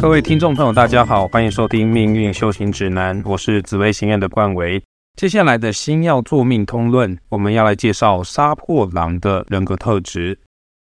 [0.00, 4.82] 各位听众朋友，大家好，欢迎收听《命运修行指南》，我是紫薇星院的冠维。
[5.14, 10.38] 接下来的星耀作命通论，我们要来介绍杀破狼的人格特质。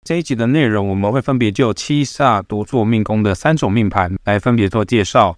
[0.07, 5.37] 这一集的内容，我们会分别就七煞独坐命宫的三种命盘来分别做介绍。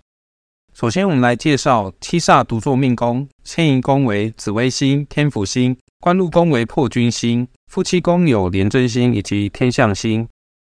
[0.74, 10.28] 首先，我们来介绍七煞独坐命宫，迁移宫为紫微星、天府星，官禄宫为破军星，夫妻宫有廉贞星以及天象星。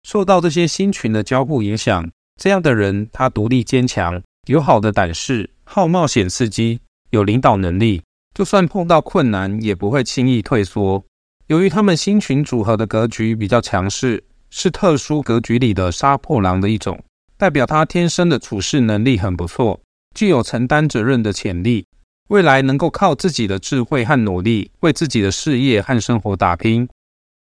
[0.08, 2.08] 受到这些星群的交互影响，
[2.42, 6.80] 这样的人他独立坚强，有好的胆识，好冒险刺激，
[7.12, 8.02] 有领导能力，
[8.34, 11.04] 就算碰到困难也不会轻易退缩。
[11.48, 17.02] 由于他们星群组合的格局比较强势，是特殊格局里的杀破狼的一种，
[17.38, 19.80] 代表他天生的处事能力很不错。
[20.16, 21.86] 具有承担责任的潜力，
[22.30, 26.88] 未来能够靠自己的智慧和努力为自己的事业和生活打拼。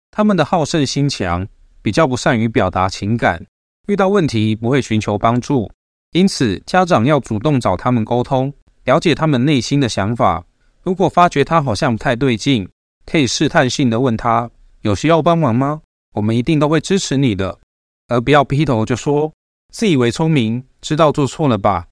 [0.09, 1.47] 他们的好胜心强，
[1.81, 3.45] 比较不善于表达情感，
[3.87, 5.71] 遇到问题不会寻求帮助，
[6.11, 8.53] 因此家长要主动找他们沟通，
[8.85, 10.45] 了解他们内心的想法。
[10.83, 12.67] 如果发觉他好像不太对劲，
[13.05, 14.49] 可以试探性的问他
[14.81, 15.81] 有需要帮忙吗？
[16.13, 17.59] 我们一定都会支持你的，
[18.07, 19.31] 而不要劈头就说
[19.71, 21.87] 自以为聪明，知道做错了吧。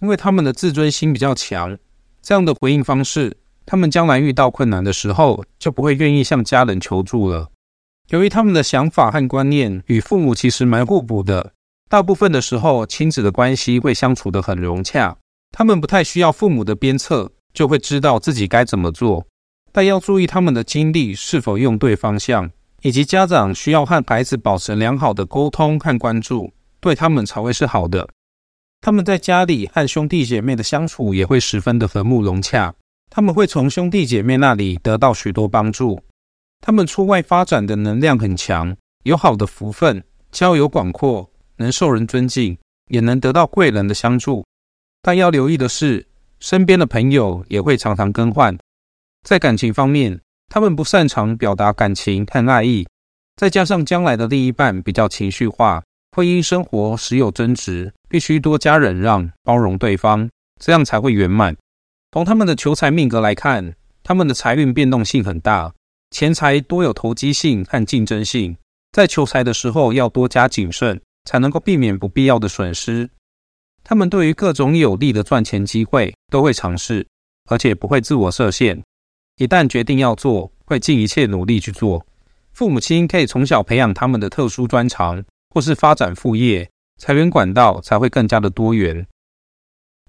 [0.00, 1.76] 因为他们的自尊心比较强，
[2.22, 7.50] 这样的回应方式，他们将来遇到困难的时候就不会愿意向家人求助了。
[8.10, 11.52] 由于他们的想法和观念与父母其实蛮互补的，
[11.88, 15.16] 大部分的时候亲子的关系会相处得很融洽。
[15.50, 19.26] 他们不太需要父母的鞭策，就会知道自己该怎么做。
[19.72, 22.48] 但要注意他们的精力是否用对方向，
[22.82, 28.08] 以及家长需要和孩子保持良好的沟通和关注，对他们才会是好的。
[28.80, 32.72] 他们在家里和兄弟姐妹的相处也会十分的和睦融洽，
[33.10, 36.00] 他们会从兄弟姐妹那里得到许多帮助。
[36.60, 44.44] 他们出外发展的能量很强，有好的福分，交友广阔，能受人尊敬，也能得到贵人的相助。
[45.02, 46.06] 但要留意的是，
[46.40, 48.58] 身边的朋友也会常常更换。
[49.22, 52.86] 在感情方面，他们不擅长表达感情和爱意，
[53.36, 55.82] 再加上将来的另一半比较情绪化。
[56.16, 60.28] 婚姻生活时有争执，必须多加忍让、包容对方，
[60.58, 61.54] 这样才会圆满。
[62.12, 65.74] 从他们的求财命格来看，他们的财运变动性很大，
[66.10, 68.56] 钱财多有投机性和竞争性，
[68.92, 73.10] 在求财的时候要多加谨慎，才能够避免不必要的损失。
[73.84, 77.06] 他们对于各种有利的赚钱机会都会尝试，
[77.50, 78.82] 而且不会自我设限。
[79.36, 82.06] 一旦决定要做，会尽一切努力去做。
[82.52, 85.24] 父母亲可以从小培养他们的特殊专长。
[85.48, 86.68] 或是发展副业，
[87.00, 89.06] 财源管道才会更加的多元。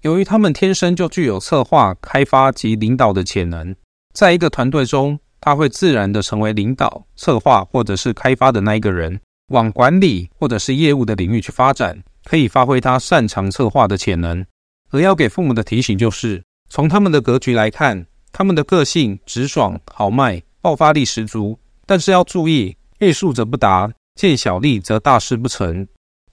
[0.02, 3.74] 由于他们天生就具有策划、开发及领导的潜能，
[4.12, 14.44] 在一个团队中，他会自然的成为领导、策划或者是开发的那一个人，往管理或者是业务的领域去发展，可以发挥他擅长策划的潜能。
[14.90, 23.90] 而要给父母的提醒就是，从他们的格局来看，他们的个性直爽、豪迈、爆发力十足，但是要注意，欲速则不达。
[24.14, 25.86] 见小利则大事不成。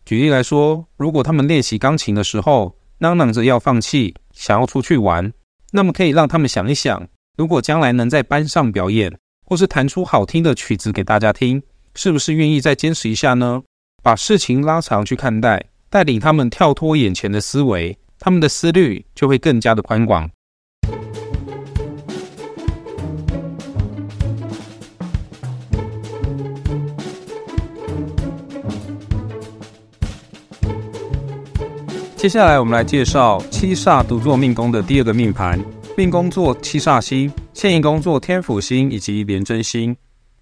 [0.06, 5.32] 举例来说，如果他们练习钢琴的时候嚷嚷着要放弃，想要出去玩，
[5.72, 7.08] 那么可以让他们想一想：
[7.38, 9.14] 如果将来能在班上表演，
[9.46, 11.62] 或是弹出好听的曲子给大家听，
[11.94, 13.62] 是不是愿意再坚持一下呢？
[14.02, 20.30] 把事情拉长去看待，带领他们跳脱眼前的思维，他们的思虑就会更加的宽广。
[32.16, 35.60] 接下来，我们来介绍七煞独坐命宫的第二个命盘。
[35.98, 39.96] 命工作七煞星，现役工作天府星以及廉贞星。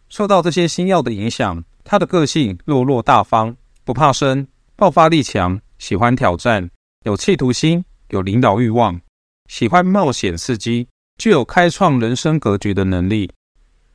[0.09, 6.67] 受到这些星耀的影响，他的个性落落大方，不怕生，爆发力强，喜欢挑战，
[7.05, 8.99] 有企图心，有领导欲望，
[9.47, 10.87] 喜欢冒险刺激，
[11.19, 13.29] 具有开创人生格局的能力。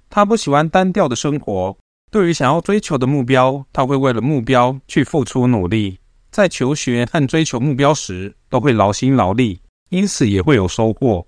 [0.09, 1.77] 他不喜欢单调的生活，
[2.13, 5.99] 对于想要追求的目标，他会为了目标去付出努力。
[6.31, 11.27] 在求学和追求目标时，都会劳心劳力，因此也会有收获。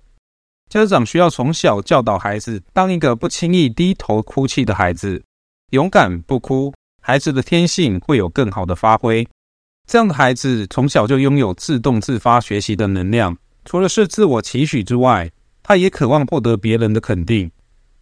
[0.71, 5.21] 家长需要从小教导孩子，当一个不轻易低头哭泣的孩子，
[5.71, 9.27] 勇敢不哭，孩子的天性会有更好的发挥。
[9.85, 15.29] 这样的孩子从小就拥有自动自发学习的能量，除了是自我期许之外，
[15.61, 17.51] 他也渴望获得别人的肯定，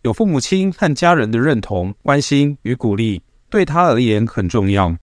[0.03, 4.95] 有父母亲和家人的认同、关心与鼓励，对他而言很重要。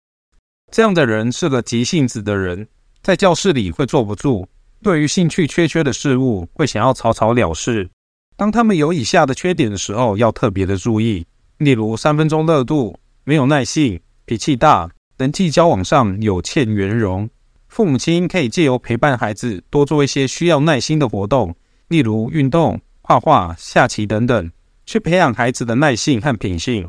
[0.70, 2.68] 这样的人是个急性子的人，
[3.02, 4.46] 在教室里会坐不住，
[4.87, 7.91] 对于兴趣缺缺的事物会想要草草了事。
[8.37, 11.27] 当他们有以下的缺点的时候，要特别的注意，
[11.59, 14.88] 例如三分钟热度、没有耐性、脾气大、
[15.19, 17.29] 人际交往上有欠圆融、
[17.67, 21.56] 父母亲可以借由陪伴孩子，多做一些需要耐心的活动，
[21.88, 24.53] 例如运动、画画、下棋等等，
[24.85, 26.88] 去培养孩子的耐性和品性。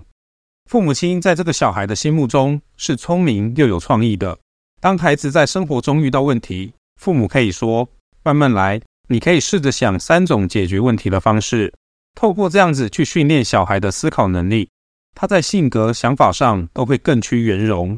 [0.69, 4.37] 父母亲在这个小孩的心目中是聪明又有创意的。
[4.79, 7.87] 当孩子在生活中遇到问题，父母可以说
[8.23, 11.73] ：“慢慢来，你可以试着想三种解决问题的方式。”
[12.13, 14.69] 透过这样子去训练小孩的思考能力，
[15.13, 17.97] 他在性格、想法上都会更趋圆融。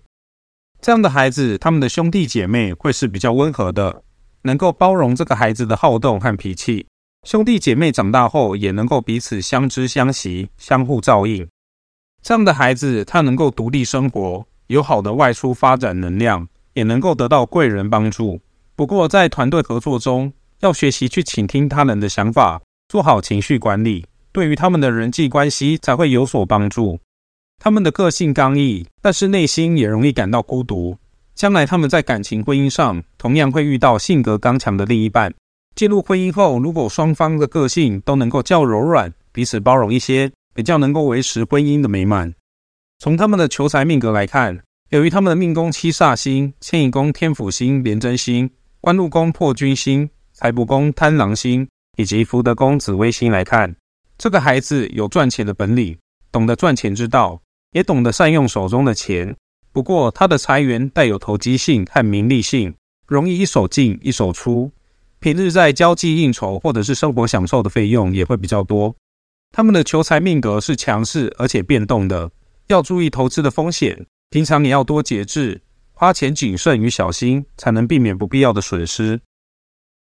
[0.81, 4.03] 这样的孩子，他们的兄弟姐妹会是比较温和的，
[4.41, 6.85] 能够包容这个孩子的好动和脾气。
[7.25, 11.47] 兄弟姐妹长大后，也能够彼此相知相惜，相互照应。
[12.21, 18.41] 这样的孩子，他能够独立生活，有好的外出发展能量，也能够得到贵人帮助。
[18.79, 20.31] 不过，在团队合作中，
[20.61, 26.97] 要学习去倾听他人的想法，做好情绪管理，对于他们的人际关系才会有所帮助。
[27.61, 30.97] 他们的个性刚毅，但是内心也容易感到孤独。
[31.35, 35.33] 将来他们在感情婚姻上，同样会遇到性格刚强的另一半。
[35.75, 42.33] 进入婚姻后，如果双方的个性都能够较柔软，彼此包容一些，比较能够维持婚姻的美满。
[42.99, 44.57] 从他们的求财命格来看，
[44.91, 48.49] 由于他们的命宫七煞星、迁移宫天府星、廉贞星、
[48.81, 51.67] 官禄宫破军星、财帛宫贪狼星
[51.97, 53.75] 以及福德宫紫微星来看，
[54.17, 55.97] 这个孩子有赚钱的本领，
[56.31, 57.41] 懂得赚钱之道。
[57.73, 59.35] 也懂得善用手中的钱，
[59.71, 62.73] 不过他的财源带有投机性和名利性，
[63.05, 64.71] 容易一手进一手出。
[65.19, 68.95] 平日在交际应酬或者是生活享受的费用也会比较多。
[69.51, 72.31] 他们的求财命格是强势而且变动的，
[72.67, 74.07] 要注意投资的风险。
[74.31, 75.61] 平常也要多节制，
[75.99, 79.19] 花钱谨慎与小心，才能避免不必要的损失。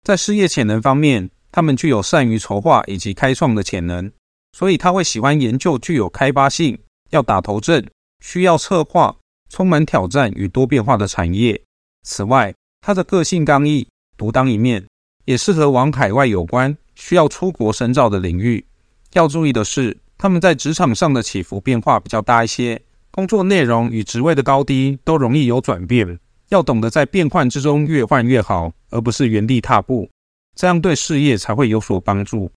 [0.03, 4.11] 在事业潜能方面，他们具有善于筹划以及开创的潜能，
[4.57, 6.79] 所以他会喜欢研究具有开发性。
[7.11, 7.87] 要打头阵，
[8.21, 9.15] 需要策划
[9.51, 11.63] 充满挑战与多变化的产业。
[12.05, 13.87] 此外，他的个性刚毅、
[14.17, 14.87] 独当一面，
[15.27, 18.65] 也适合往海外有关、需要出国深造的领域。
[19.13, 22.81] 要注意的是，他们在职场上的起伏变化比较大一些，
[23.13, 26.19] 工作内容与职位的高低都容易有转变。
[26.49, 30.11] 要懂得在变换之中越换越好，而不是原地踏步，
[30.57, 32.51] 这样对事业才会有所帮助。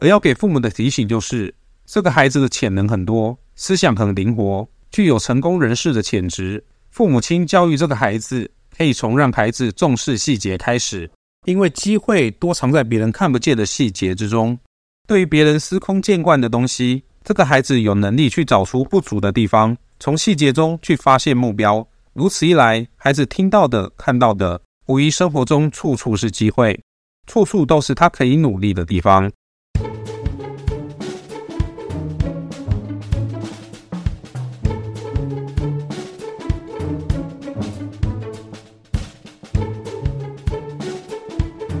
[0.00, 1.54] 而要给父母的提醒就是，
[1.86, 3.38] 这个孩子的潜能很多。
[3.54, 6.62] 思想很灵活，具有成功人士的潜质。
[6.90, 11.10] 父母亲教育这个孩子，可以从让孩子重视细节开始，
[11.46, 14.58] 因为机会多藏在别人看不见的细节之中。
[15.06, 21.86] 对于别人司空见惯的东西，这个孩子有能力去找出不足的地方，从细节中去发现目标。
[22.12, 26.80] 如此一来，孩子听到的、看到的，无疑生活中处处是机会，
[27.28, 29.30] 处处都是他可以努力的地方。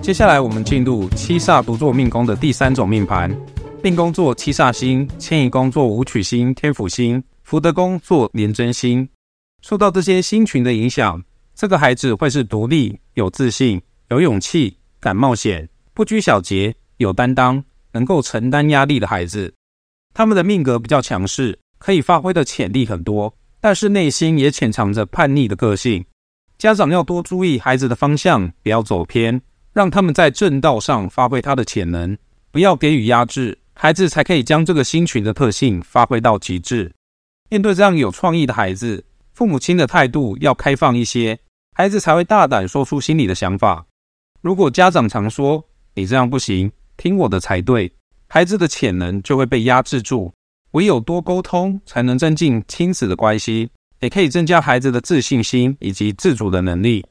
[0.00, 3.30] 接下来，我们进入七煞独坐命宫的第三种命盘。
[3.82, 9.08] 命宫作七煞星，迁移宫作武曲星、天府星，福德宫作廉贞星。
[9.60, 11.20] 受到这些星群的影响，
[11.52, 19.52] 这个孩子会是独立、有自信、有勇气、敢冒险、不拘小节、有担当、能够承担压力的孩子。
[20.14, 26.04] 他们的命格比较强势，可以发挥的潜力很多，但是内心也潜藏着叛逆的个性。
[26.56, 29.42] 家长要多注意孩子的方向，不要走偏。
[29.72, 32.16] 让他们在正道上发挥他的潜能，
[32.52, 36.94] 不要给予压制，孩子才可以将这个新群的特性发挥到极致。
[37.50, 41.40] 面对这样有创意的孩子，父母亲的态度要开放一些，
[41.74, 43.84] 孩子才会大胆说出心里的想法。
[44.40, 45.64] 如果家长常说
[45.96, 47.92] “你这样不行，听我的才对”，
[48.30, 50.32] 孩子的潜能就会被压制住。
[50.74, 57.04] 唯有多沟通，才能增进亲子的关系，也可以增加孩子的自信心以及自主的能力。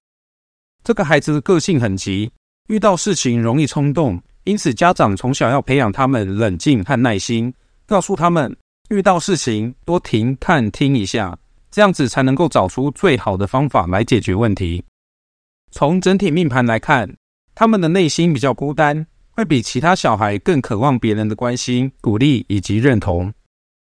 [0.86, 2.32] 这个孩子的个性很急。
[2.70, 7.54] 遇到事情容易冲动，因此家长从小要培养他们冷静和耐心，
[7.86, 8.56] 告诉他们
[8.90, 11.38] 遇到事情多停看听一下，
[11.70, 14.84] 这样子才能够找出最好的方法来解决问题。
[15.72, 17.16] 从整体命盘来看，
[17.54, 23.32] 他们的内心比较孤单，会比其他小孩更渴望别人的关心、鼓励以及认同。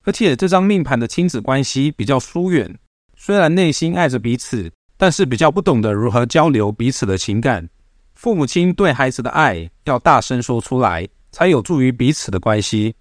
[0.05, 2.79] 而且这张命盘的亲子关系比较疏远，
[3.17, 7.69] 虽然内心爱着彼此，但是比较不懂得如何交流彼此的情感。
[8.16, 12.96] 父母亲对孩子的爱要大声说出来，才有助于彼此的关系。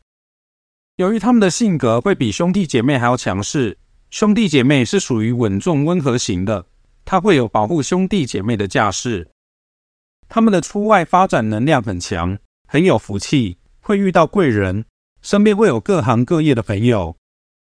[0.97, 3.77] 由于他们的性格会比兄弟姐妹还要强势，
[4.09, 6.65] 兄弟姐妹是属于稳重温和型的，
[7.05, 9.29] 他会有保护兄弟姐妹的架势。
[10.27, 14.85] 他们的出外发展能量很强，很有福气，会遇到贵人，
[15.21, 17.15] 身边会有各行各业的朋友。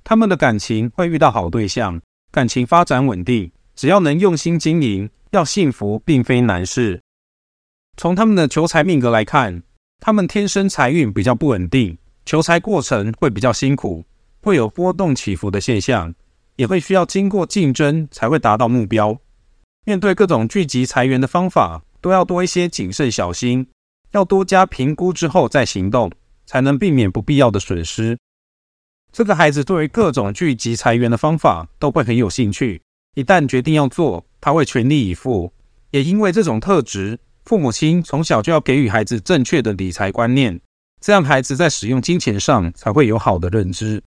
[0.03, 2.01] 他们的感情会遇到好对象，
[2.33, 5.09] 感情发展稳定，只要能用心经营。
[5.33, 7.03] 要幸福并非难事。
[7.99, 9.63] 从他们的求财命格来看，
[10.01, 14.05] 他们天生财运比较不稳定，求财过程会比较辛苦，
[14.43, 16.15] 会有波动起伏的现象，
[16.57, 19.19] 也会需要经过竞争才会达到目标。
[19.87, 23.67] 面对各种聚集财源的方法，都要多一些谨慎小心，
[24.11, 26.13] 要多加评估之后再行动，
[26.45, 28.19] 才能避免不必要的损失。
[29.11, 32.83] 这个孩子对于各种聚集财源的方法都会很有兴趣，
[33.15, 35.51] 一旦决定要做，他会全力以赴。
[35.93, 37.19] 也因为这种特质。
[37.47, 40.61] 父母亲从小就要给予孩子正确的理财观念，
[41.01, 44.03] 这样孩子在使用金钱上才会有好的认知。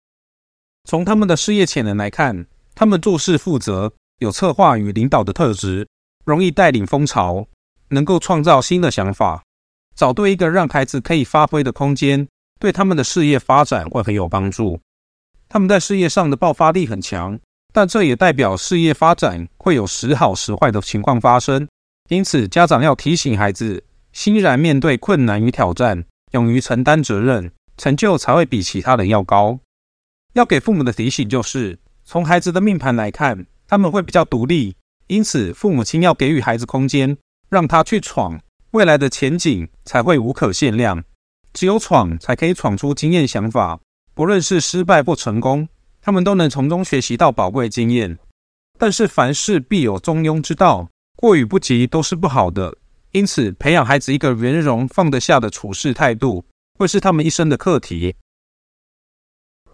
[0.84, 5.86] 从他们的事业潜能来看，他们做事负责，有策划与领导的特质，
[6.24, 7.46] 容易带领风潮，
[7.90, 9.42] 能够创造新的想法。
[9.94, 12.26] 找对一个让孩子可以发挥的空间，
[12.58, 14.80] 对他们的事业发展会很有帮助。
[15.46, 17.38] 他们在事业上的爆发力很强，
[17.74, 21.68] 但这也代表事业发展会有时好时坏的情况发生。
[22.08, 23.82] 因此，家长要提醒孩子，
[24.12, 29.58] 欣然面对困难与挑战，勇于承担责任，成就才会比其他人要高。
[30.34, 34.76] 要给父母的提醒就是，从孩子的命盘来看，他们会比较独立，
[35.08, 37.16] 因此父母亲要给予孩子空间，
[37.48, 41.02] 让他去闯，未来的前景才会无可限量。
[41.52, 43.80] 只有闯，才可以闯出经验想法。
[44.14, 45.68] 不论是失败或成功，
[46.00, 48.18] 他们都能从中学习到宝贵经验。
[48.78, 50.88] 但是凡事必有中庸之道。
[51.16, 52.76] 过与不及都是不好的，
[53.12, 56.44] 因此培养孩子一个圆融放得下的处事态度，
[56.78, 58.14] 会是他们一生的课题。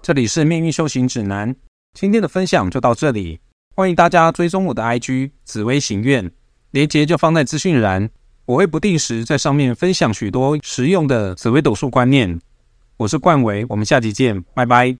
[0.00, 1.54] 这里是命运修行指南，
[1.94, 3.40] 今天的分享就到这里，
[3.74, 6.30] 欢迎大家追踪我的 IG 紫薇行愿，
[6.70, 8.08] 连接就放在资讯栏，
[8.46, 12.40] 我会不定时在上面分享许多实用的紫微斗数观念。
[12.98, 14.96] 我是冠维，我们下集见，拜拜。